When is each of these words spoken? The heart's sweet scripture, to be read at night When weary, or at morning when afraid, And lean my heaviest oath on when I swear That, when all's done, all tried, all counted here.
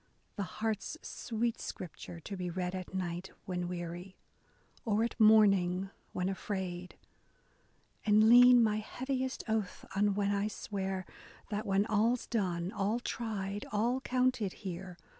The 0.35 0.41
heart's 0.41 0.97
sweet 1.03 1.61
scripture, 1.61 2.19
to 2.21 2.35
be 2.35 2.49
read 2.49 2.73
at 2.73 2.91
night 2.91 3.29
When 3.45 3.67
weary, 3.67 4.15
or 4.83 5.03
at 5.03 5.19
morning 5.19 5.91
when 6.11 6.27
afraid, 6.27 6.97
And 8.03 8.27
lean 8.27 8.63
my 8.63 8.77
heaviest 8.77 9.43
oath 9.47 9.85
on 9.95 10.15
when 10.15 10.31
I 10.31 10.47
swear 10.47 11.05
That, 11.51 11.67
when 11.67 11.85
all's 11.85 12.25
done, 12.25 12.71
all 12.71 12.99
tried, 12.99 13.63
all 13.71 14.01
counted 14.01 14.53
here. 14.65 14.97